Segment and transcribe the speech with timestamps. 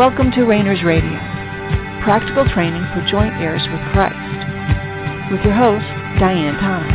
[0.00, 1.12] Welcome to Reigners Radio,
[2.02, 4.16] practical training for joint heirs with Christ,
[5.30, 5.84] with your host,
[6.18, 6.88] Diane Thomas.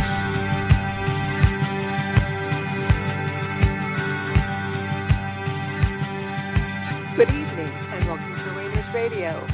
[7.16, 9.46] Good evening, and welcome to Reigners Radio.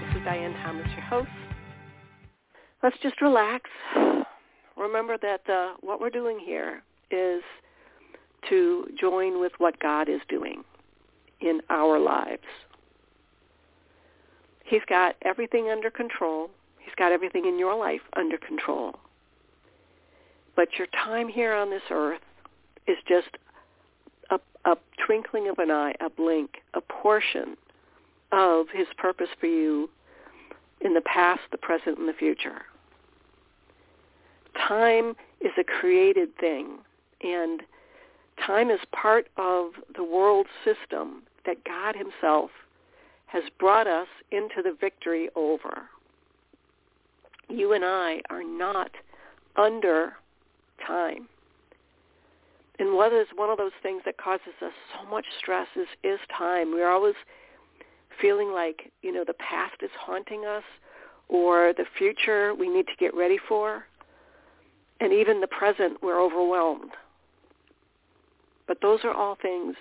[0.00, 1.28] This is Diane Thomas, your host.
[2.82, 3.68] Let's just relax.
[4.78, 7.42] Remember that uh, what we're doing here is
[8.48, 10.64] to join with what God is doing
[11.42, 12.40] in our lives.
[14.66, 16.50] He's got everything under control.
[16.80, 18.96] He's got everything in your life under control.
[20.56, 22.20] But your time here on this earth
[22.88, 23.28] is just
[24.30, 27.56] a, a twinkling of an eye, a blink, a portion
[28.32, 29.88] of his purpose for you
[30.80, 32.62] in the past, the present, and the future.
[34.66, 36.78] Time is a created thing,
[37.22, 37.62] and
[38.44, 42.50] time is part of the world system that God himself
[43.36, 45.82] has brought us into the victory over.
[47.50, 48.90] You and I are not
[49.56, 50.14] under
[50.86, 51.28] time.
[52.78, 56.18] And what is one of those things that causes us so much stress is, is
[56.36, 56.72] time.
[56.72, 57.14] We're always
[58.20, 60.64] feeling like, you know, the past is haunting us
[61.28, 63.84] or the future we need to get ready for.
[65.00, 66.92] And even the present, we're overwhelmed.
[68.66, 69.76] But those are all things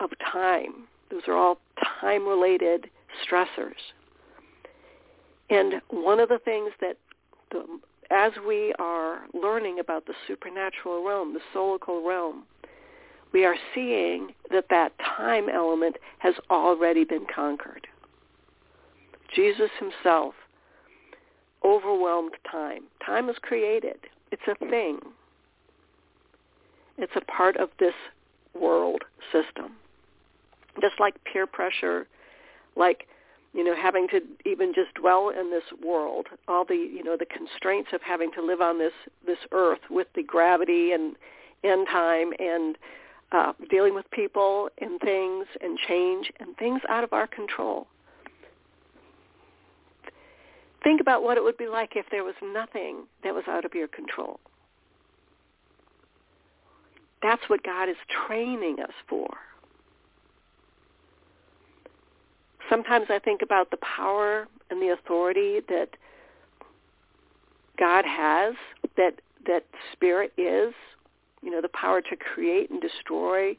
[0.00, 0.88] of time.
[1.10, 1.58] Those are all
[2.00, 2.90] time-related
[3.24, 3.80] stressors.
[5.50, 6.96] And one of the things that,
[7.50, 7.64] the,
[8.10, 12.44] as we are learning about the supernatural realm, the soulical realm,
[13.32, 17.86] we are seeing that that time element has already been conquered.
[19.34, 20.34] Jesus himself
[21.64, 22.84] overwhelmed time.
[23.04, 23.98] Time is created.
[24.30, 25.00] It's a thing.
[26.96, 27.94] It's a part of this
[28.54, 29.02] world
[29.32, 29.72] system
[30.80, 32.06] just like peer pressure,
[32.76, 33.06] like
[33.52, 37.26] you know having to even just dwell in this world, all the you know the
[37.26, 38.92] constraints of having to live on this
[39.26, 41.16] this earth with the gravity and
[41.64, 42.76] end time and
[43.32, 47.86] uh, dealing with people and things and change and things out of our control.
[50.82, 53.74] Think about what it would be like if there was nothing that was out of
[53.74, 54.38] your control.
[57.20, 57.96] That's what God is
[58.26, 59.28] training us for.
[62.68, 65.90] Sometimes I think about the power and the authority that
[67.78, 68.54] God has,
[68.96, 70.74] that that spirit is,
[71.42, 73.56] you know, the power to create and destroy,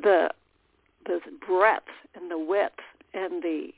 [0.00, 0.30] the
[1.06, 2.80] the breadth and the width
[3.12, 3.68] and the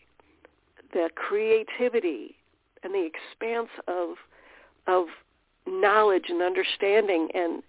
[0.92, 2.36] the creativity
[2.82, 4.16] and the expanse of
[4.86, 5.06] of
[5.66, 7.62] knowledge and understanding and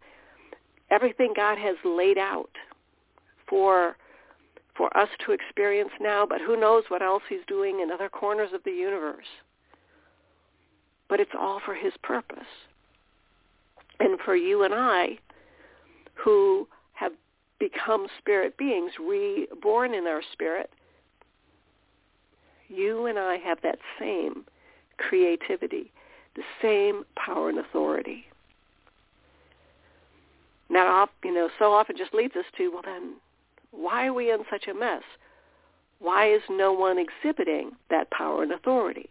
[0.91, 2.51] everything God has laid out
[3.49, 3.97] for
[4.77, 8.51] for us to experience now, but who knows what else he's doing in other corners
[8.53, 9.25] of the universe.
[11.09, 12.39] But it's all for his purpose.
[13.99, 15.17] And for you and I,
[16.13, 17.13] who have
[17.59, 20.69] become spirit beings, reborn in our spirit,
[22.67, 24.45] you and I have that same
[24.97, 25.91] creativity,
[26.35, 28.25] the same power and authority.
[30.69, 33.13] Now, you know, so often just leads us to, well, then
[33.72, 35.03] why are we in such a mess?
[36.00, 39.09] Why is no one exhibiting that power and authority?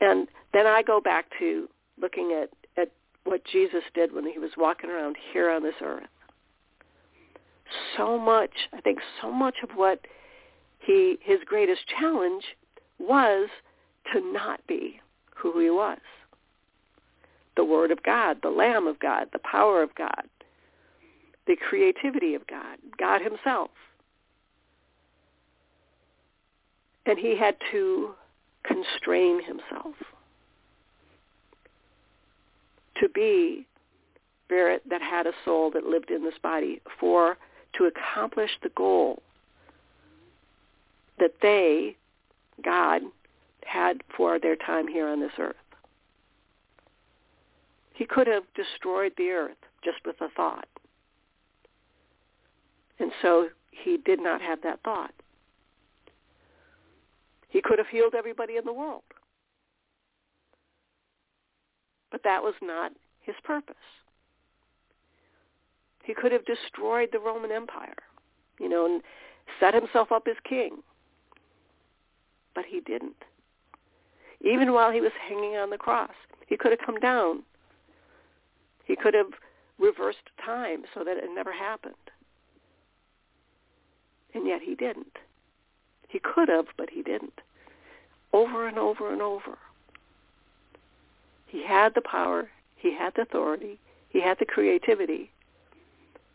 [0.00, 1.68] And then I go back to
[2.00, 2.50] looking at,
[2.80, 2.90] at
[3.24, 6.08] what Jesus did when he was walking around here on this earth.
[7.96, 10.00] So much, I think so much of what
[10.80, 12.44] he his greatest challenge
[12.98, 13.48] was
[14.12, 15.00] to not be
[15.34, 15.98] who he was.
[17.56, 20.24] The Word of God, the Lamb of God, the power of God,
[21.46, 23.70] the creativity of God, God himself.
[27.04, 28.10] And he had to
[28.64, 29.94] constrain himself
[33.00, 33.66] to be
[34.52, 37.38] spirit that had a soul that lived in this body for
[37.74, 39.22] to accomplish the goal
[41.18, 41.96] that they,
[42.62, 43.00] God,
[43.64, 45.56] had for their time here on this earth.
[47.94, 50.68] He could have destroyed the earth just with a thought.
[52.98, 55.12] And so he did not have that thought.
[57.48, 59.02] He could have healed everybody in the world.
[62.10, 63.74] But that was not his purpose.
[66.04, 67.94] He could have destroyed the Roman Empire,
[68.58, 69.02] you know, and
[69.60, 70.82] set himself up as king.
[72.54, 73.16] But he didn't.
[74.40, 76.10] Even while he was hanging on the cross,
[76.46, 77.42] he could have come down.
[78.84, 79.32] He could have
[79.78, 81.94] reversed time so that it never happened.
[84.34, 85.18] And yet he didn't.
[86.08, 87.40] He could have, but he didn't.
[88.32, 89.58] Over and over and over.
[91.46, 95.30] He had the power, he had the authority, he had the creativity,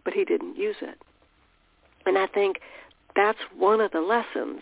[0.04, 1.00] but he didn't use it.
[2.06, 2.58] And I think
[3.16, 4.62] that's one of the lessons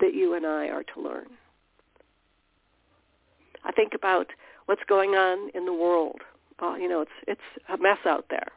[0.00, 1.26] that you and I are to learn.
[3.64, 4.28] I think about
[4.66, 6.20] what's going on in the world.
[6.60, 8.48] Well, you know, it's it's a mess out there,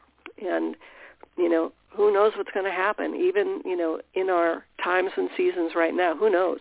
[0.42, 0.76] and
[1.38, 3.16] you know, who knows what's going to happen?
[3.16, 6.60] Even you know, in our times and seasons right now, who knows?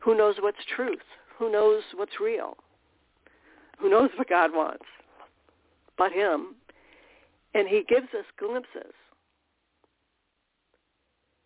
[0.00, 1.02] Who knows what's truth?
[1.38, 2.56] Who knows what's real?
[3.78, 4.86] Who knows what God wants?
[5.96, 6.54] But Him,
[7.54, 8.94] and He gives us glimpses.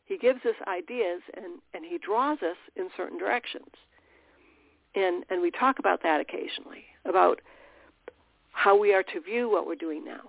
[0.05, 3.71] He gives us ideas, and and He draws us in certain directions
[4.95, 7.41] and and we talk about that occasionally about
[8.53, 10.21] how we are to view what we're doing now.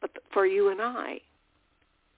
[0.00, 1.20] But for you and I,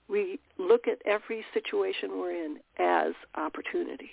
[0.09, 4.11] we look at every situation we're in as opportunity.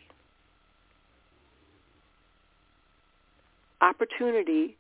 [3.80, 4.76] Opportunity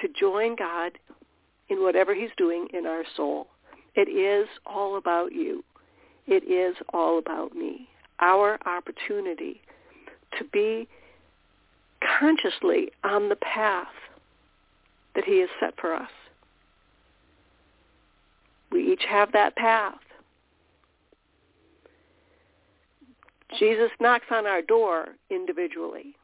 [0.00, 0.92] to join God
[1.68, 3.48] in whatever he's doing in our soul.
[3.94, 5.64] It is all about you.
[6.26, 7.88] It is all about me.
[8.20, 9.60] Our opportunity
[10.38, 10.88] to be
[12.18, 13.86] consciously on the path
[15.14, 16.10] that he has set for us.
[18.74, 19.94] We each have that path.
[23.56, 26.16] Jesus knocks on our door individually.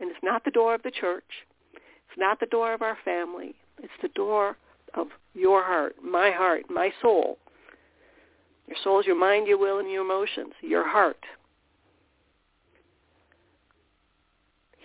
[0.00, 1.46] And it's not the door of the church.
[1.72, 3.54] It's not the door of our family.
[3.80, 4.56] It's the door
[4.94, 7.38] of your heart, my heart, my soul.
[8.66, 11.24] Your soul is your mind, your will, and your emotions, your heart.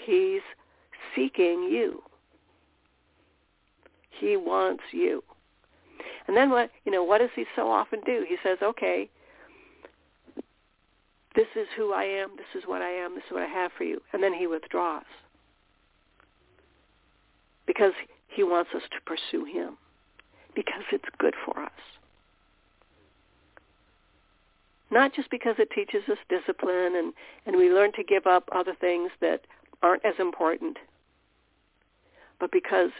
[0.05, 0.41] He's
[1.15, 2.03] seeking you.
[4.11, 5.23] He wants you.
[6.27, 8.25] And then what, you know, what does he so often do?
[8.27, 9.09] He says, okay,
[11.35, 13.71] this is who I am, this is what I am, this is what I have
[13.77, 14.01] for you.
[14.11, 15.03] And then he withdraws.
[17.65, 17.93] Because
[18.27, 19.77] he wants us to pursue him.
[20.55, 21.71] Because it's good for us.
[24.89, 27.13] Not just because it teaches us discipline and,
[27.45, 29.41] and we learn to give up other things that
[29.83, 30.77] aren't as important,
[32.39, 32.91] but because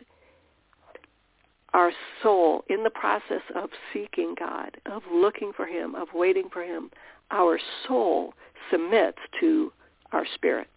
[1.77, 1.91] our
[2.23, 6.89] soul, in the process of seeking God, of looking for him, of waiting for him,
[7.29, 8.33] our soul
[8.71, 9.71] submits to
[10.11, 10.71] our spirit.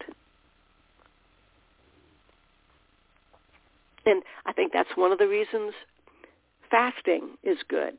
[4.05, 5.73] And I think that's one of the reasons
[6.69, 7.97] fasting is good.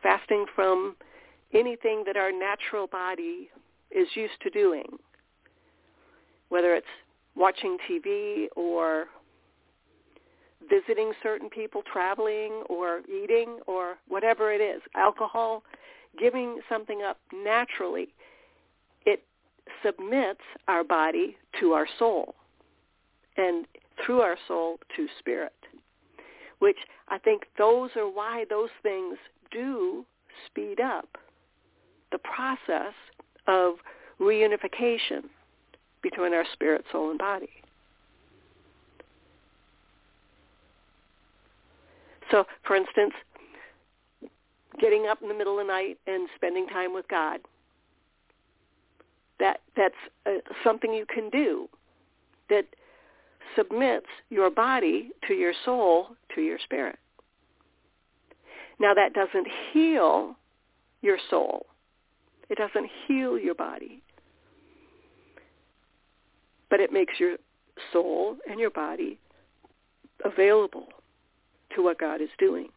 [0.00, 0.94] Fasting from
[1.52, 3.50] anything that our natural body
[3.90, 4.86] is used to doing,
[6.48, 6.86] whether it's
[7.34, 9.06] watching TV or
[10.68, 15.62] visiting certain people, traveling or eating or whatever it is, alcohol,
[16.18, 18.08] giving something up naturally,
[19.04, 19.22] it
[19.84, 22.34] submits our body to our soul
[23.36, 23.66] and
[24.04, 25.52] through our soul to spirit,
[26.58, 26.78] which
[27.08, 29.16] I think those are why those things
[29.50, 30.04] do
[30.46, 31.08] speed up
[32.12, 32.94] the process
[33.46, 33.74] of
[34.20, 35.24] reunification
[36.02, 37.48] between our spirit, soul, and body.
[42.30, 43.12] So, for instance,
[44.80, 47.40] getting up in the middle of the night and spending time with God,
[49.38, 49.94] that, that's
[50.26, 51.68] uh, something you can do
[52.48, 52.64] that
[53.54, 56.98] submits your body to your soul, to your spirit.
[58.78, 60.36] Now, that doesn't heal
[61.02, 61.66] your soul.
[62.48, 64.02] It doesn't heal your body.
[66.68, 67.36] But it makes your
[67.92, 69.18] soul and your body
[70.24, 70.88] available
[71.76, 72.68] to what God is doing.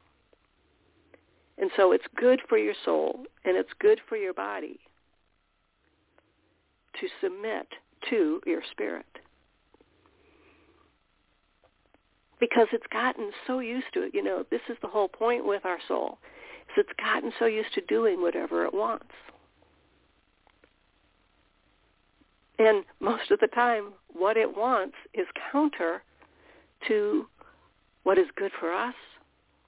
[1.58, 4.79] And so it's good for your soul and it's good for your body
[7.00, 7.68] to submit
[8.10, 9.06] to your spirit.
[12.39, 14.12] Because it's gotten so used to it.
[14.13, 16.20] You know, this is the whole point with our soul.
[16.70, 19.12] Is it's gotten so used to doing whatever it wants.
[22.60, 26.03] And most of the time, what it wants is counter
[26.88, 27.25] to
[28.10, 28.96] what is good for us,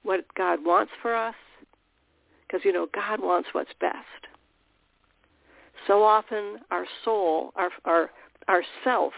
[0.02, 1.36] what God wants for us,
[2.42, 4.26] because, you know, God wants what's best.
[5.86, 8.10] So often our soul, our, our,
[8.48, 9.14] our self,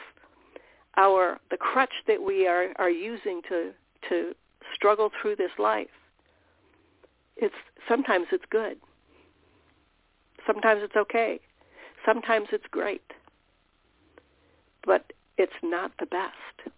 [0.97, 3.71] our, the crutch that we are, are using to,
[4.09, 4.33] to
[4.75, 5.87] struggle through this life,
[7.37, 7.55] it's,
[7.87, 8.75] sometimes it's good.
[10.45, 11.39] Sometimes it's okay.
[12.05, 13.03] Sometimes it's great
[14.85, 16.73] but it's not the best.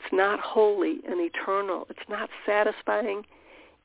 [0.00, 1.86] It's not holy and eternal.
[1.90, 3.24] It's not satisfying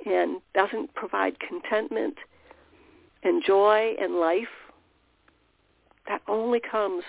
[0.06, 2.18] and doesn't provide contentment
[3.24, 4.48] and joy and life.
[6.08, 7.04] That only comes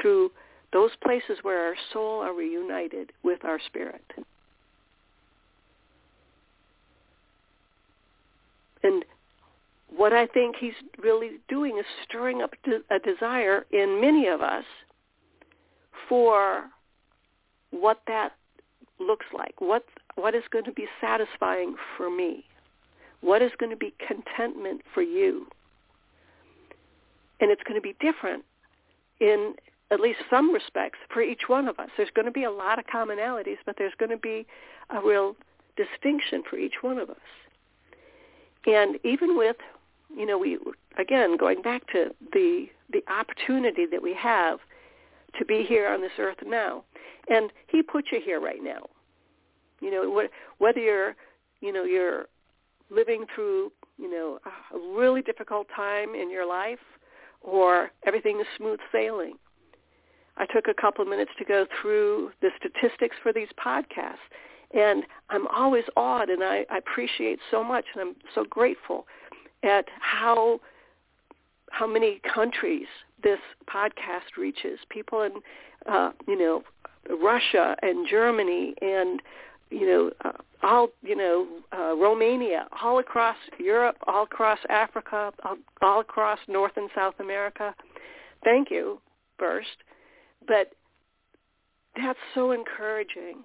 [0.00, 0.32] through
[0.72, 4.04] those places where our soul are reunited with our spirit.
[8.82, 9.04] And
[9.94, 12.54] what I think he's really doing is stirring up
[12.90, 14.64] a desire in many of us
[16.08, 16.70] for
[17.70, 18.32] what that
[18.98, 19.60] looks like.
[19.60, 19.84] What
[20.16, 22.44] what is going to be satisfying for me?
[23.20, 25.46] What is going to be contentment for you?
[27.40, 28.44] And it's going to be different
[29.20, 29.54] in
[29.90, 31.88] at least some respects for each one of us.
[31.96, 34.46] There's going to be a lot of commonalities, but there's going to be
[34.90, 35.36] a real
[35.76, 37.16] distinction for each one of us.
[38.66, 39.56] And even with,
[40.14, 40.58] you know, we
[40.98, 44.58] again going back to the the opportunity that we have
[45.38, 46.84] to be here on this earth now,
[47.28, 48.86] and He put you here right now.
[49.80, 50.28] You know,
[50.58, 51.14] whether you're,
[51.60, 52.26] you know, you're
[52.90, 54.38] living through, you know,
[54.74, 56.78] a really difficult time in your life,
[57.40, 59.34] or everything is smooth sailing.
[60.36, 64.16] I took a couple of minutes to go through the statistics for these podcasts,
[64.74, 69.06] and I'm always awed, and I, I appreciate so much, and I'm so grateful
[69.62, 70.60] at how
[71.70, 72.86] how many countries
[73.22, 74.78] this podcast reaches.
[74.88, 75.32] People in,
[75.90, 76.62] uh, you know,
[77.20, 79.20] Russia and Germany and
[79.70, 80.32] you know, uh,
[80.62, 81.46] all you know,
[81.76, 87.74] uh, Romania, all across Europe, all across Africa, all, all across North and South America.
[88.44, 89.00] Thank you,
[89.38, 89.68] first,
[90.46, 90.72] but
[91.96, 93.42] that's so encouraging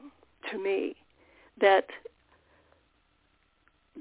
[0.52, 0.96] to me
[1.60, 1.88] that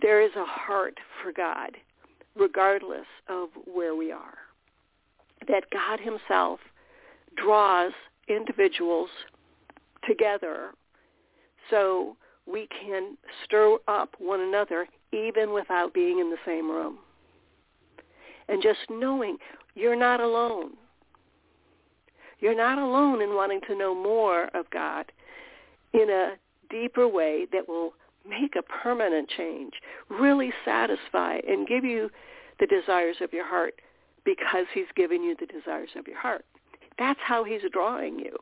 [0.00, 1.76] there is a heart for God,
[2.36, 4.38] regardless of where we are.
[5.48, 6.60] That God Himself
[7.36, 7.92] draws
[8.28, 9.08] individuals
[10.06, 10.70] together
[11.70, 16.98] so we can stir up one another even without being in the same room.
[18.48, 19.36] And just knowing
[19.74, 20.72] you're not alone.
[22.40, 25.06] You're not alone in wanting to know more of God
[25.94, 26.32] in a
[26.70, 27.94] deeper way that will
[28.28, 29.74] make a permanent change,
[30.08, 32.10] really satisfy and give you
[32.58, 33.74] the desires of your heart
[34.24, 36.44] because he's giving you the desires of your heart.
[36.98, 38.36] That's how he's drawing you.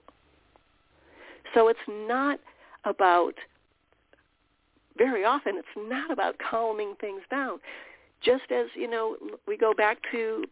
[1.54, 2.40] So it's not
[2.84, 3.34] about
[4.96, 7.58] very often it's not about calming things down.
[8.20, 10.44] Just as, you know, we go back to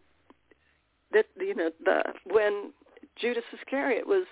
[1.12, 2.72] the you know, the when
[3.16, 4.26] Judas Iscariot was,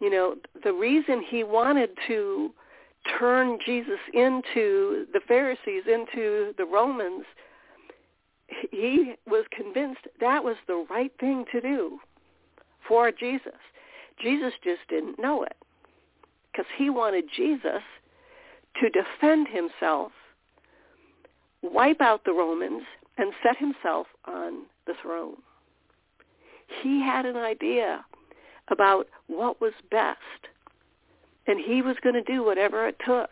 [0.00, 2.50] you know, the reason he wanted to
[3.18, 7.24] turn Jesus into the Pharisees, into the Romans,
[8.70, 11.98] he was convinced that was the right thing to do
[12.86, 13.52] for Jesus.
[14.22, 15.56] Jesus just didn't know it
[16.50, 17.82] because he wanted Jesus
[18.80, 20.12] to defend himself,
[21.62, 22.82] wipe out the Romans,
[23.18, 25.36] and set himself on the throne.
[26.82, 28.04] He had an idea
[28.68, 30.18] about what was best,
[31.46, 33.30] and he was going to do whatever it took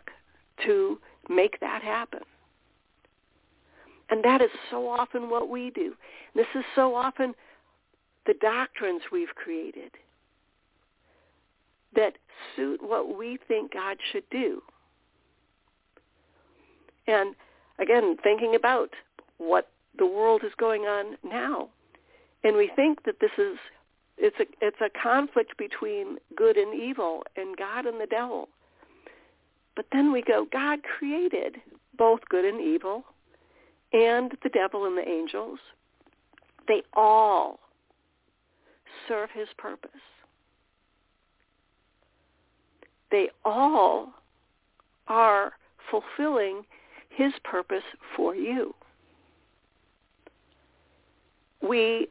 [0.65, 2.21] to make that happen.
[4.09, 5.93] And that is so often what we do.
[6.35, 7.33] This is so often
[8.25, 9.91] the doctrines we've created
[11.95, 12.13] that
[12.55, 14.61] suit what we think God should do.
[17.07, 17.35] And
[17.79, 18.89] again, thinking about
[19.37, 21.69] what the world is going on now,
[22.43, 23.57] and we think that this is
[24.17, 28.49] it's a it's a conflict between good and evil and God and the devil.
[29.75, 31.57] But then we go, God created
[31.97, 33.03] both good and evil
[33.93, 35.59] and the devil and the angels.
[36.67, 37.59] They all
[39.07, 39.91] serve his purpose
[43.15, 44.09] they all
[45.07, 45.53] are
[45.89, 46.63] fulfilling
[47.09, 47.83] his purpose
[48.15, 48.73] for you.
[51.61, 52.07] We,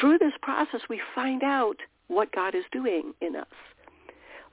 [0.00, 1.76] through this process, we find out
[2.08, 3.46] what God is doing in us.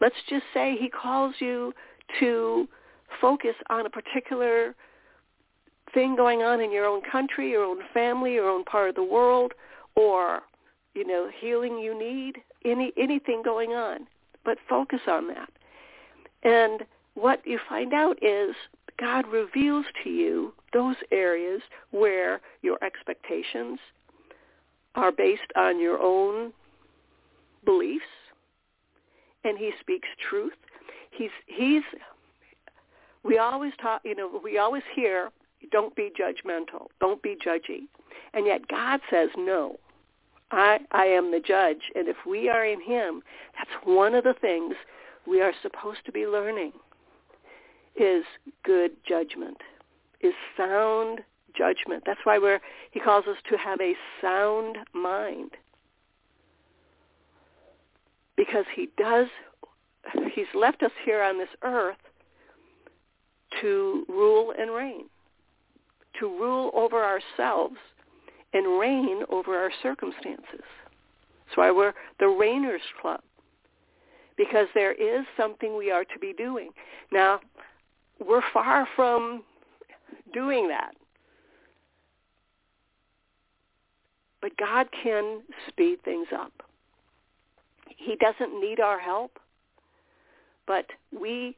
[0.01, 1.74] Let's just say he calls you
[2.19, 2.67] to
[3.22, 4.75] focus on a particular
[5.96, 9.04] thing going on in your own country, your own family, your own part of the
[9.04, 9.54] world,
[9.96, 10.42] or,
[10.94, 14.06] you know, healing you need, any anything going on.
[14.44, 15.50] But focus on that.
[16.44, 16.86] And
[17.16, 18.54] what you find out is
[19.00, 21.62] God reveals to you those areas
[21.92, 23.80] where your expectations
[24.94, 26.54] are based on your own
[27.66, 28.06] beliefs
[29.44, 30.54] and he speaks truth.
[31.12, 31.84] He's he's
[33.24, 35.32] we always talk, you know, we always hear
[35.72, 37.88] don't be judgmental, don't be judgy.
[38.34, 39.78] And yet God says no.
[40.52, 43.22] I I am the judge and if we are in him,
[43.58, 44.76] that's one of the things
[45.26, 46.74] we are supposed to be learning
[47.96, 48.24] is
[48.64, 49.58] good judgment,
[50.22, 51.22] is sound
[51.58, 52.04] judgment.
[52.06, 52.60] That's why we're,
[52.92, 55.52] he calls us to have a sound mind.
[58.36, 59.28] Because he does,
[60.34, 61.98] he's left us here on this earth
[63.62, 65.06] to rule and reign,
[66.19, 67.75] to rule over ourselves
[68.53, 70.63] and reign over our circumstances.
[71.45, 73.22] That's why we're the Reigners Club,
[74.38, 76.72] because there is something we are to be doing.
[77.12, 77.39] Now,
[78.25, 79.43] we're far from
[80.34, 80.95] doing that.
[84.41, 86.53] But God can speed things up.
[87.98, 89.39] He doesn't need our help,
[90.67, 90.86] but
[91.17, 91.55] we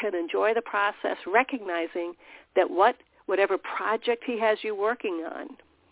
[0.00, 2.14] can enjoy the process recognizing
[2.56, 2.96] that what
[3.26, 5.48] whatever project he has you working on,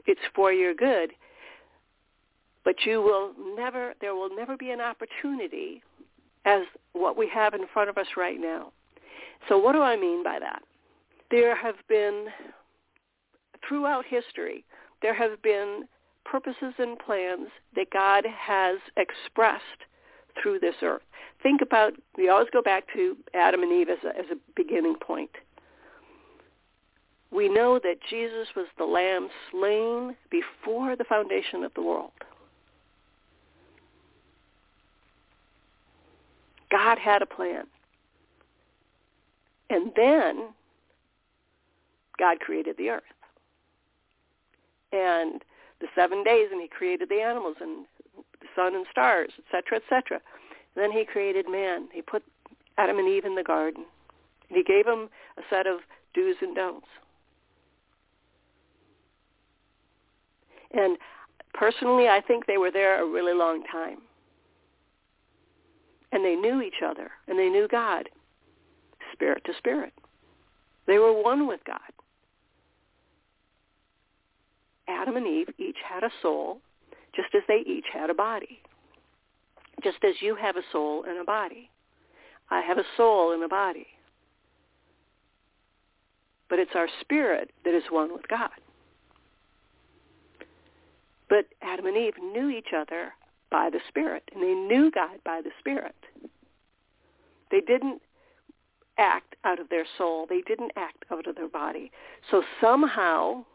[0.07, 1.13] it's for your good.
[2.65, 5.83] But you will never there will never be an opportunity
[6.45, 6.63] as
[6.93, 8.73] what we have in front of us right now.
[9.49, 10.63] So what do I mean by that?
[11.31, 12.27] There have been
[13.69, 14.65] throughout history
[15.03, 15.85] there have been
[16.25, 19.63] purposes and plans that God has expressed
[20.41, 21.03] through this earth.
[21.43, 24.95] Think about, we always go back to Adam and Eve as a, as a beginning
[24.95, 25.31] point.
[27.33, 32.11] We know that Jesus was the lamb slain before the foundation of the world.
[36.71, 37.65] God had a plan.
[39.71, 40.49] And then
[42.19, 43.03] God created the earth.
[44.93, 45.43] And
[45.81, 47.87] the seven days and he created the animals and
[48.41, 50.21] the sun and stars, etc., etc.
[50.77, 51.89] Then he created man.
[51.93, 52.23] He put
[52.77, 53.85] Adam and Eve in the garden.
[54.49, 55.09] And he gave them
[55.39, 55.81] a set of
[56.15, 56.87] do's and don'ts.
[60.73, 60.97] And
[61.55, 63.99] personally, I think they were there a really long time.
[66.13, 68.09] And they knew each other, and they knew God,
[69.13, 69.93] spirit to spirit.
[70.87, 71.79] They were one with God.
[74.89, 76.59] Adam and Eve each had a soul,
[77.15, 78.61] just as they each had a body.
[79.83, 81.71] Just as you have a soul and a body.
[82.51, 83.87] I have a soul and a body.
[86.51, 88.51] But it's our spirit that is one with God.
[91.33, 93.15] But Adam and Eve knew each other
[93.51, 95.95] by the Spirit, and they knew God by the Spirit.
[97.51, 98.03] They didn't
[98.99, 100.27] act out of their soul.
[100.29, 101.91] They didn't act out of their body.
[102.31, 103.47] So somehow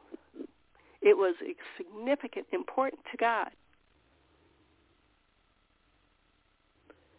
[1.03, 1.35] it was
[1.77, 3.49] significant, important to God.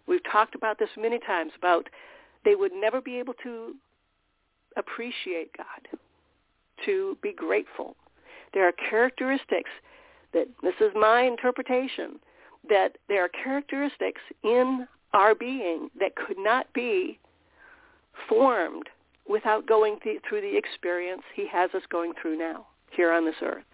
[0.09, 1.89] We've talked about this many times about
[2.45, 3.77] they would never be able to
[4.77, 6.01] appreciate God,
[6.85, 7.95] to be grateful.
[8.55, 9.71] There are characteristics
[10.33, 12.19] that, this is my interpretation,
[12.69, 17.19] that there are characteristics in our being that could not be
[18.29, 18.89] formed
[19.29, 23.35] without going th- through the experience he has us going through now here on this
[23.43, 23.65] earth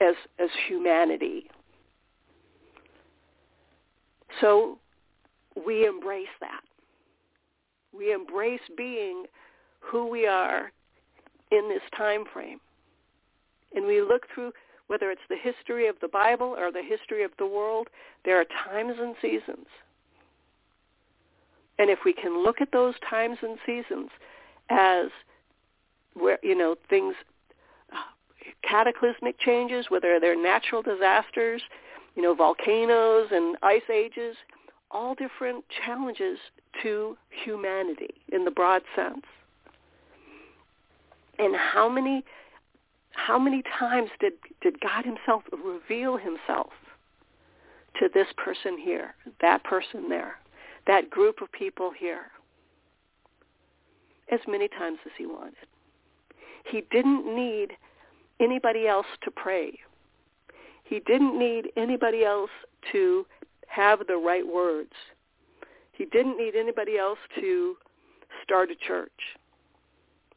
[0.00, 1.44] as as humanity.
[4.40, 4.78] So
[5.66, 6.60] we embrace that.
[7.96, 9.24] We embrace being
[9.80, 10.70] who we are
[11.50, 12.60] in this time frame.
[13.74, 14.52] And we look through
[14.88, 17.88] whether it's the history of the Bible or the history of the world,
[18.24, 19.66] there are times and seasons.
[21.78, 24.10] And if we can look at those times and seasons
[24.68, 25.06] as
[26.14, 27.14] where you know things
[28.62, 31.62] cataclysmic changes, whether they're natural disasters,
[32.16, 34.36] you know, volcanoes and ice ages,
[34.90, 36.38] all different challenges
[36.82, 39.24] to humanity in the broad sense.
[41.38, 42.24] And how many
[43.18, 46.70] how many times did, did God himself reveal himself
[48.00, 50.36] to this person here, that person there,
[50.86, 52.30] that group of people here?
[54.30, 55.54] As many times as he wanted.
[56.70, 57.72] He didn't need
[58.40, 59.78] anybody else to pray.
[60.84, 62.50] He didn't need anybody else
[62.92, 63.26] to
[63.66, 64.92] have the right words.
[65.92, 67.76] He didn't need anybody else to
[68.44, 69.10] start a church,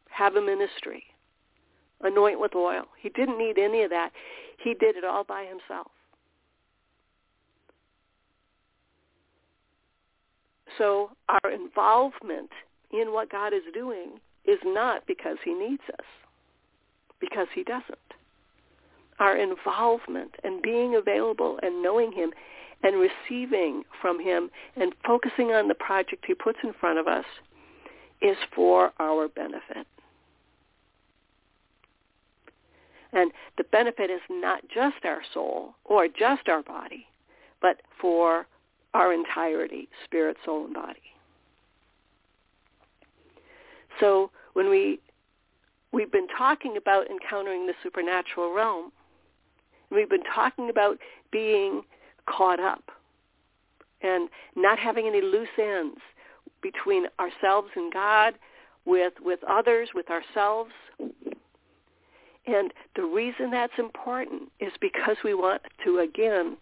[0.10, 1.04] have a ministry,
[2.04, 2.84] anoint with oil.
[3.00, 4.12] He didn't need any of that.
[4.64, 5.92] He did it all by himself.
[10.78, 12.50] So our involvement
[12.92, 16.06] in what God is doing is not because he needs us
[17.22, 17.84] because he doesn't.
[19.20, 22.32] Our involvement and being available and knowing him
[22.84, 27.26] and receiving from him and focusing on the project he puts in front of us
[28.22, 29.86] is for our benefit.
[33.14, 37.08] And the benefit is not just our soul or just our body,
[37.62, 38.48] but for
[38.94, 41.00] our entirety, spirit, soul, and body.
[44.00, 45.00] So when we
[45.92, 48.92] we've been talking about encountering the supernatural realm,
[49.90, 50.98] we've been talking about
[51.32, 51.84] being
[52.26, 52.92] caught up
[54.02, 56.00] and not having any loose ends
[56.62, 58.36] between ourselves and God,
[58.86, 60.72] with with others, with ourselves.
[62.48, 66.58] And the reason that's important is because we want to again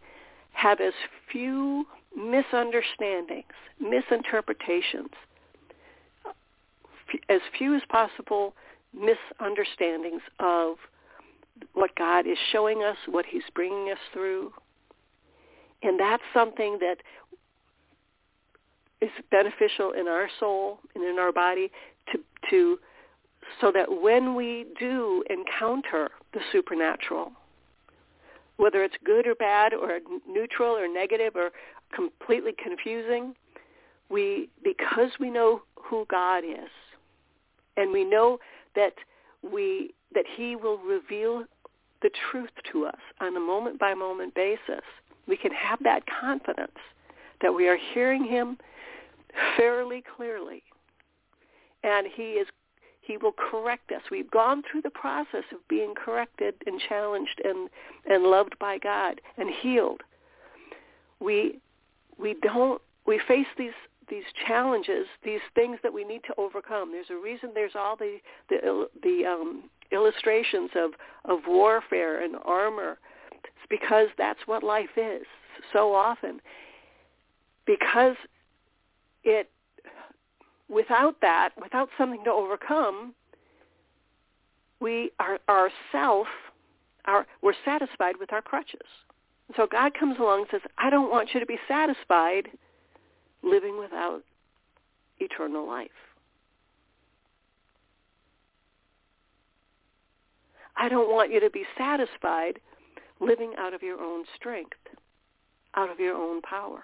[0.51, 0.93] have as
[1.31, 3.45] few misunderstandings,
[3.79, 5.11] misinterpretations,
[7.29, 8.53] as few as possible
[8.93, 10.75] misunderstandings of
[11.73, 14.51] what God is showing us, what he's bringing us through.
[15.81, 16.97] And that's something that
[19.01, 21.71] is beneficial in our soul and in our body
[22.11, 22.79] to to
[23.59, 27.31] so that when we do encounter the supernatural,
[28.57, 31.51] whether it's good or bad or neutral or negative or
[31.93, 33.33] completely confusing,
[34.09, 36.69] we because we know who God is
[37.77, 38.39] and we know
[38.75, 38.93] that
[39.41, 41.45] we that he will reveal
[42.01, 44.83] the truth to us on a moment by moment basis.
[45.27, 46.77] We can have that confidence
[47.41, 48.57] that we are hearing him
[49.57, 50.63] fairly clearly.
[51.83, 52.47] And he is
[53.09, 54.03] he will correct us.
[54.11, 57.67] We've gone through the process of being corrected and challenged and
[58.07, 60.01] and loved by God and healed.
[61.19, 61.59] We
[62.19, 63.73] we don't we face these
[64.09, 66.91] these challenges, these things that we need to overcome.
[66.91, 68.19] There's a reason there's all the
[68.49, 70.91] the the um, illustrations of
[71.25, 72.99] of warfare and armor.
[73.31, 75.25] It's because that's what life is
[75.73, 76.41] so often.
[77.65, 78.15] Because
[79.23, 79.49] it
[80.69, 83.13] without that, without something to overcome,
[84.79, 86.27] we are ourself
[87.05, 88.87] our we're satisfied with our crutches.
[89.55, 92.49] So God comes along and says, I don't want you to be satisfied
[93.41, 94.21] living without
[95.19, 95.89] eternal life.
[100.77, 102.59] I don't want you to be satisfied
[103.19, 104.77] living out of your own strength,
[105.75, 106.83] out of your own power.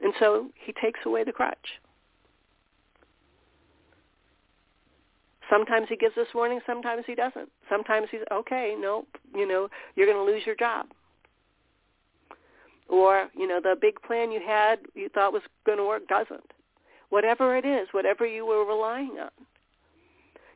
[0.00, 1.80] And so he takes away the crutch.
[5.50, 7.50] Sometimes he gives us warning, sometimes he doesn't.
[7.68, 9.04] Sometimes he's, okay, no,
[9.34, 10.86] you know, you're going to lose your job.
[12.88, 16.52] Or, you know, the big plan you had, you thought was going to work, doesn't.
[17.10, 19.30] Whatever it is, whatever you were relying on.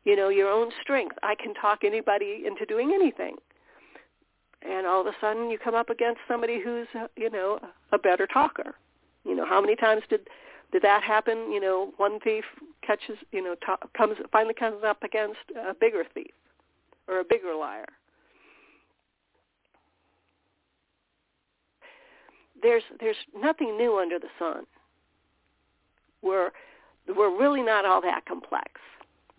[0.04, 1.16] You know, your own strength.
[1.22, 3.36] I can talk anybody into doing anything.
[4.62, 7.58] And all of a sudden you come up against somebody who's, you know,
[7.92, 8.74] a better talker
[9.28, 10.28] you know, how many times did
[10.72, 11.52] did that happen?
[11.52, 12.44] You know, one thief
[12.88, 16.32] catches, you know, to, comes finally comes up against a bigger thief
[17.06, 17.86] or a bigger liar.
[22.62, 24.64] There's there's nothing new under the sun.
[26.22, 26.50] We're
[27.14, 28.72] we're really not all that complex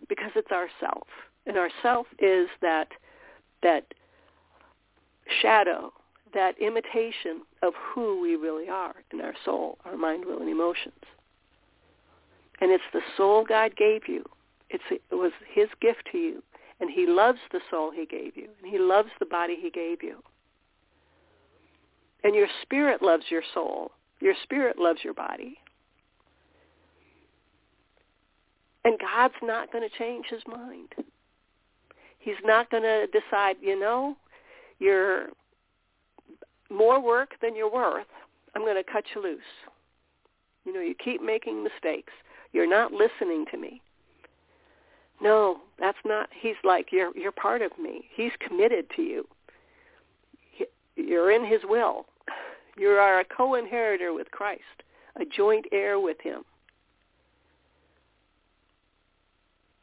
[0.08, 1.06] because it's ourself,
[1.46, 2.88] and ourself is that
[3.62, 3.84] that
[5.42, 5.92] shadow
[6.32, 10.94] that imitation of who we really are in our soul, our mind, will, and emotions.
[12.60, 14.24] And it's the soul God gave you.
[14.68, 16.42] It's, it was his gift to you.
[16.80, 18.48] And he loves the soul he gave you.
[18.62, 20.22] And he loves the body he gave you.
[22.22, 23.92] And your spirit loves your soul.
[24.20, 25.58] Your spirit loves your body.
[28.84, 30.88] And God's not going to change his mind.
[32.18, 34.16] He's not going to decide, you know,
[34.78, 35.28] you're
[36.70, 38.06] more work than you're worth,
[38.54, 39.40] I'm going to cut you loose.
[40.64, 42.12] You know, you keep making mistakes.
[42.52, 43.80] You're not listening to me.
[45.22, 46.28] No, that's not.
[46.38, 48.08] He's like you're you're part of me.
[48.14, 49.28] He's committed to you.
[50.96, 52.06] You're in his will.
[52.76, 54.62] You are a co-inheritor with Christ,
[55.16, 56.42] a joint heir with him.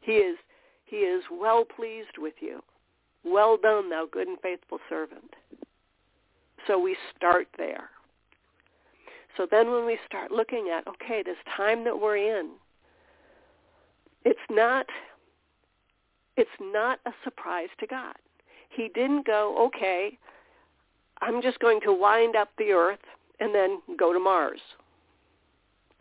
[0.01, 0.37] He is
[0.85, 2.61] he is well pleased with you.
[3.23, 5.33] Well done, thou good and faithful servant.
[6.65, 7.89] So we start there.
[9.37, 12.49] So then when we start looking at, okay, this time that we're in,
[14.25, 14.87] it's not
[16.35, 18.15] it's not a surprise to God.
[18.69, 20.17] He didn't go, okay,
[21.21, 22.99] I'm just going to wind up the earth
[23.39, 24.59] and then go to Mars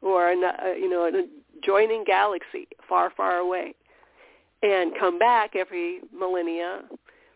[0.03, 3.75] or a, uh, you know an adjoining galaxy far far away
[4.63, 6.83] and come back every millennia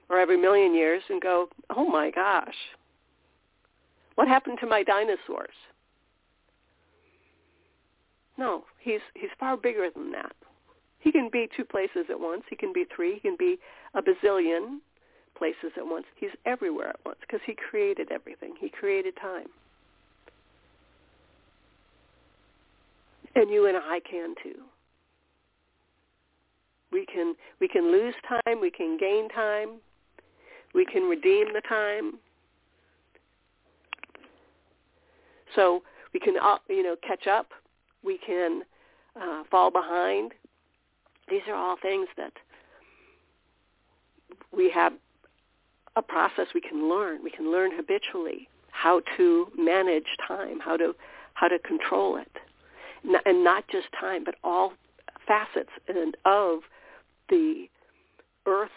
[0.08, 2.54] or every million years and go, oh my gosh,
[4.16, 5.54] what happened to my dinosaurs?
[8.40, 10.32] No, he's he's far bigger than that.
[10.98, 12.42] He can be two places at once.
[12.48, 13.14] He can be three.
[13.14, 13.58] He can be
[13.94, 14.78] a bazillion
[15.36, 16.06] places at once.
[16.16, 18.54] He's everywhere at once because he created everything.
[18.58, 19.48] He created time.
[23.34, 24.62] And you and I can too.
[26.90, 29.80] We can we can lose time, we can gain time,
[30.74, 32.14] we can redeem the time.
[35.54, 35.82] So
[36.14, 37.50] we can uh, you know catch up,
[38.04, 38.62] we can
[39.20, 40.32] uh, fall behind.
[41.28, 42.32] These are all things that
[44.52, 44.92] we have
[45.96, 47.22] a process we can learn.
[47.22, 50.94] We can learn habitually how to manage time, how to
[51.34, 52.30] how to control it,
[53.24, 54.72] and not just time, but all
[55.26, 56.60] facets and of
[57.28, 57.66] the
[58.46, 58.70] earth,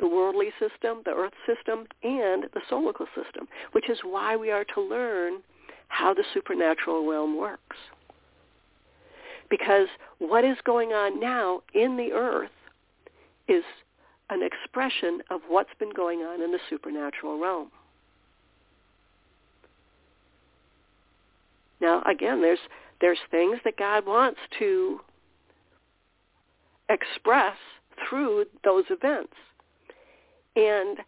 [0.00, 4.64] the worldly system, the earth system, and the solar system, which is why we are
[4.74, 5.40] to learn
[5.88, 7.76] how the supernatural realm works.
[9.50, 12.50] Because what is going on now in the earth
[13.48, 13.64] is
[14.30, 17.70] an expression of what's been going on in the supernatural realm.
[21.80, 22.58] Now, again, there's
[23.00, 25.00] there's things that God wants to
[26.88, 27.56] express
[28.08, 29.34] through those events.
[30.56, 30.98] And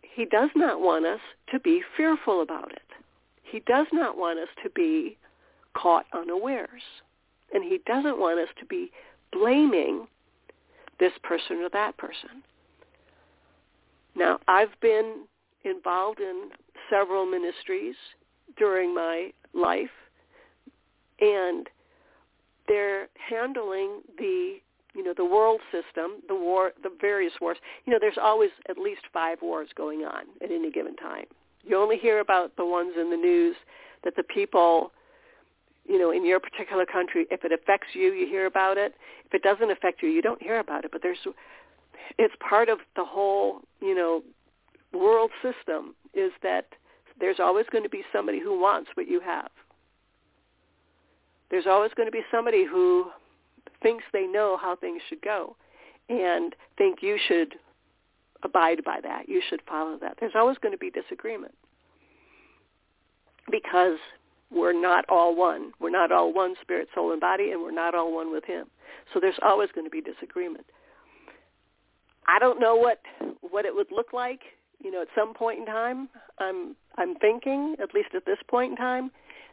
[0.00, 2.82] he does not want us to be fearful about it.
[3.42, 5.18] He does not want us to be
[5.76, 6.82] caught unawares.
[7.54, 8.90] And he doesn't want us to be
[9.32, 10.06] blaming
[10.98, 12.42] this person or that person.
[14.14, 15.24] Now, I've been
[15.64, 16.50] involved in
[16.90, 17.94] several ministries
[18.56, 19.90] during my life,
[21.20, 21.68] and
[22.68, 24.58] they're handling the
[24.94, 27.56] you know the world system, the war, the various wars.
[27.86, 31.24] You know, there's always at least five wars going on at any given time.
[31.64, 33.56] You only hear about the ones in the news
[34.04, 34.92] that the people,
[35.86, 38.94] you know, in your particular country, if it affects you, you hear about it.
[39.26, 40.92] If it doesn't affect you, you don't hear about it.
[40.92, 41.18] But there's,
[42.18, 44.22] it's part of the whole, you know,
[44.92, 46.66] world system is that
[47.18, 49.50] there's always going to be somebody who wants what you have.
[51.50, 53.06] There's always going to be somebody who
[53.82, 55.56] thinks they know how things should go
[56.08, 57.54] and think you should
[58.42, 59.28] abide by that.
[59.28, 60.16] You should follow that.
[60.18, 61.54] There's always going to be disagreement
[63.50, 63.98] because
[64.52, 65.72] we're not all one.
[65.80, 68.66] We're not all one spirit, soul, and body, and we're not all one with him.
[69.12, 70.66] So there's always going to be disagreement.
[72.26, 73.00] I don't know what
[73.50, 74.40] what it would look like,
[74.82, 76.08] you know, at some point in time.
[76.38, 79.10] I'm I'm thinking, at least at this point in time,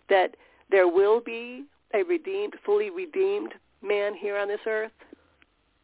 [0.09, 0.35] that
[0.69, 4.91] there will be a redeemed, fully redeemed man here on this earth.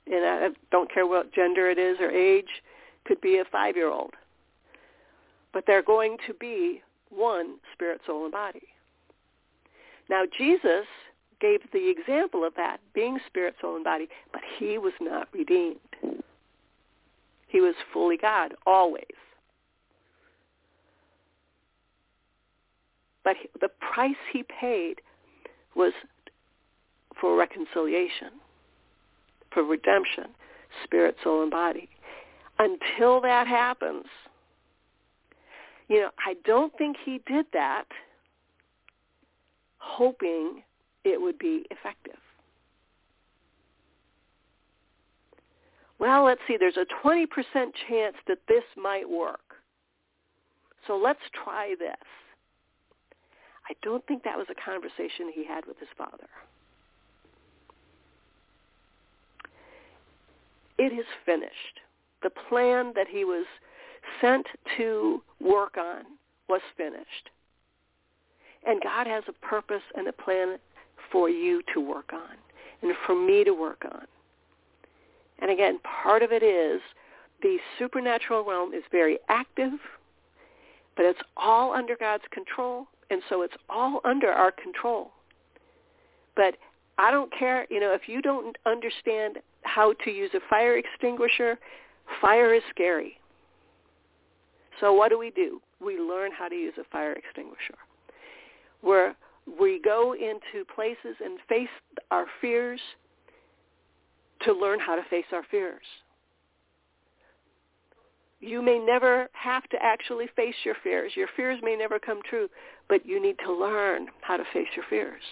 [0.08, 2.62] And I don't care what gender it is or age,
[3.06, 4.14] could be a five-year-old.
[5.52, 8.68] But they're going to be one spirit, soul, and body.
[10.10, 10.86] Now, Jesus
[11.42, 15.80] gave the example of that, being spirit, soul, and body, but he was not redeemed.
[17.48, 19.04] He was fully God, always.
[23.24, 25.02] But the price he paid
[25.76, 25.94] was
[27.20, 28.32] for reconciliation,
[29.52, 30.26] for redemption,
[30.84, 31.90] spirit, soul, and body.
[32.60, 34.06] Until that happens,
[35.88, 37.86] you know, I don't think he did that
[39.86, 40.64] hoping
[41.04, 42.18] it would be effective.
[46.00, 47.26] Well, let's see, there's a 20%
[47.88, 49.40] chance that this might work.
[50.88, 51.96] So let's try this.
[53.70, 56.28] I don't think that was a conversation he had with his father.
[60.78, 61.80] It is finished.
[62.22, 63.46] The plan that he was
[64.20, 64.46] sent
[64.78, 66.04] to work on
[66.50, 67.30] was finished.
[68.66, 70.58] And God has a purpose and a plan
[71.12, 72.38] for you to work on
[72.82, 74.06] and for me to work on.
[75.40, 76.82] And again, part of it is
[77.42, 79.74] the supernatural realm is very active,
[80.96, 85.12] but it's all under God's control, and so it's all under our control.
[86.36, 86.56] But
[86.98, 91.60] I don't care, you know, if you don't understand how to use a fire extinguisher,
[92.22, 93.20] fire is scary.
[94.80, 95.62] So what do we do?
[95.82, 97.76] We learn how to use a fire extinguisher.
[98.86, 99.16] Where
[99.60, 101.70] we go into places and face
[102.12, 102.80] our fears
[104.44, 105.82] to learn how to face our fears.
[108.40, 111.14] You may never have to actually face your fears.
[111.16, 112.48] Your fears may never come true,
[112.88, 115.24] but you need to learn how to face your fears.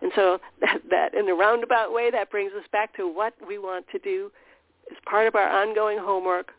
[0.00, 3.58] And so that, that in a roundabout way, that brings us back to what we
[3.58, 4.30] want to do
[4.88, 6.52] as part of our ongoing homework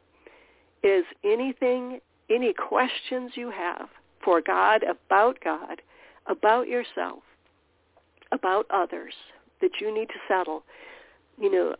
[0.84, 3.88] is anything, any questions you have
[4.24, 5.82] for God, about God,
[6.28, 7.24] about yourself,
[8.32, 9.14] about others
[9.62, 10.64] that you need to settle,
[11.40, 11.76] you know,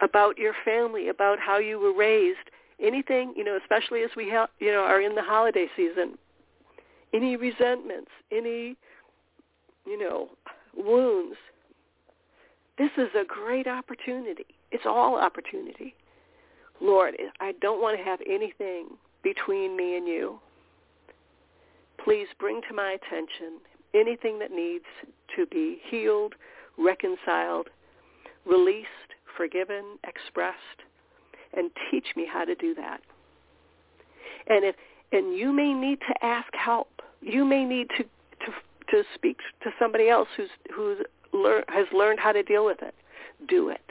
[0.00, 4.48] about your family, about how you were raised, anything, you know, especially as we, ha-
[4.60, 6.16] you know, are in the holiday season.
[7.12, 8.76] any resentments, any,
[9.86, 10.28] you know,
[10.76, 11.36] wounds.
[12.76, 14.46] This is a great opportunity.
[14.70, 15.94] It's all opportunity.
[16.80, 18.88] Lord, I don't want to have anything
[19.22, 20.38] between me and you.
[22.08, 23.60] Please bring to my attention
[23.92, 24.86] anything that needs
[25.36, 26.34] to be healed,
[26.78, 27.68] reconciled,
[28.46, 28.88] released,
[29.36, 30.56] forgiven, expressed,
[31.54, 33.02] and teach me how to do that.
[34.46, 34.74] And if
[35.12, 36.88] and you may need to ask help.
[37.20, 38.52] You may need to to
[38.90, 42.94] to speak to somebody else who's who's lear, has learned how to deal with it.
[43.50, 43.84] Do it.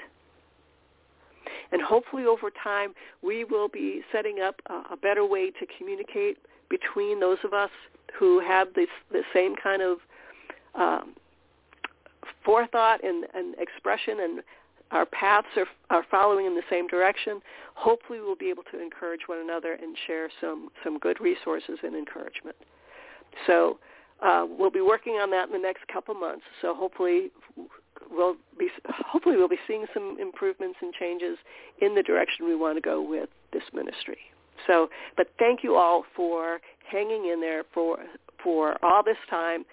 [1.72, 6.40] And hopefully over time we will be setting up a, a better way to communicate
[6.68, 7.70] between those of us
[8.18, 9.98] who have this the same kind of
[10.76, 11.16] um,
[12.44, 14.42] forethought and, and expression and
[14.92, 17.42] our paths are, are following in the same direction,
[17.76, 21.96] hopefully we'll be able to encourage one another and share some, some good resources and
[21.96, 22.56] encouragement.
[23.46, 23.80] So
[24.24, 26.46] uh, we'll be working on that in the next couple months.
[26.62, 27.32] So hopefully
[28.10, 31.38] we'll be hopefully we'll be seeing some improvements and changes
[31.82, 34.18] in the direction we want to go with this ministry.
[34.66, 38.00] So, but thank you all for hanging in there for
[38.44, 39.66] for all this time,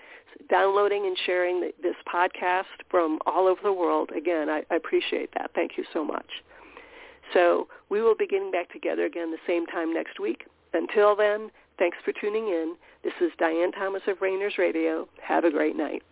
[0.48, 4.10] downloading and sharing the, this podcast from all over the world.
[4.16, 5.50] Again, I, I appreciate that.
[5.54, 6.26] Thank you so much.
[7.32, 10.46] So we will be getting back together again the same time next week.
[10.72, 12.74] Until then, thanks for tuning in.
[13.02, 15.08] This is Diane Thomas of Reigners Radio.
[15.22, 16.02] Have a great night.